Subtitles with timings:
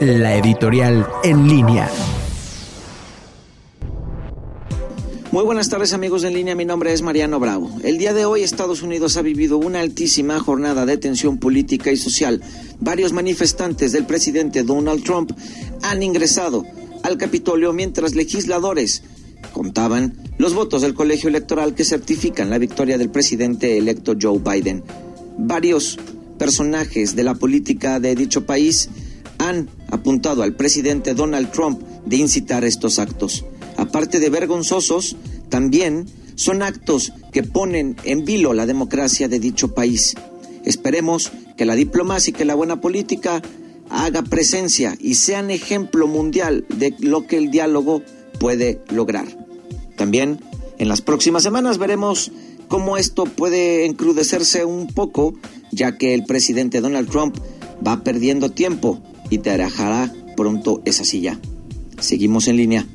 [0.00, 1.90] la editorial en línea.
[5.30, 7.70] Muy buenas tardes amigos en línea, mi nombre es Mariano Bravo.
[7.82, 11.96] El día de hoy Estados Unidos ha vivido una altísima jornada de tensión política y
[11.96, 12.42] social.
[12.80, 15.32] Varios manifestantes del presidente Donald Trump
[15.82, 16.66] han ingresado
[17.02, 19.02] al Capitolio mientras legisladores
[19.52, 24.82] contaban los votos del colegio electoral que certifican la victoria del presidente electo Joe Biden.
[25.38, 25.98] Varios
[26.38, 28.90] personajes de la política de dicho país
[29.48, 33.44] han apuntado al presidente Donald Trump de incitar estos actos.
[33.76, 35.16] Aparte de vergonzosos,
[35.48, 40.14] también son actos que ponen en vilo la democracia de dicho país.
[40.64, 43.42] Esperemos que la diplomacia y que la buena política
[43.90, 48.02] haga presencia y sean ejemplo mundial de lo que el diálogo
[48.38, 49.26] puede lograr.
[49.96, 50.40] También
[50.78, 52.30] en las próximas semanas veremos
[52.68, 55.34] cómo esto puede encrudecerse un poco,
[55.72, 57.36] ya que el presidente Donald Trump
[57.86, 61.38] va perdiendo tiempo y te dejará pronto esa silla.
[61.98, 62.86] Seguimos en línea.